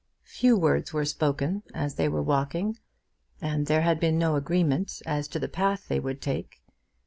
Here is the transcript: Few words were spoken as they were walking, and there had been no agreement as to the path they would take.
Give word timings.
Few 0.25 0.57
words 0.57 0.93
were 0.93 1.05
spoken 1.05 1.61
as 1.75 1.93
they 1.93 2.09
were 2.09 2.23
walking, 2.23 2.79
and 3.39 3.67
there 3.67 3.83
had 3.83 3.99
been 3.99 4.17
no 4.17 4.35
agreement 4.35 4.99
as 5.05 5.27
to 5.27 5.37
the 5.37 5.47
path 5.47 5.89
they 5.89 5.99
would 5.99 6.23
take. 6.23 6.63